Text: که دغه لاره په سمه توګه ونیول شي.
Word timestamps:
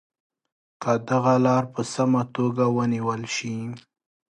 که 0.81 0.91
دغه 1.09 1.33
لاره 1.45 1.67
په 1.73 1.81
سمه 1.93 2.21
توګه 2.35 2.63
ونیول 2.77 3.21
شي. 3.35 3.55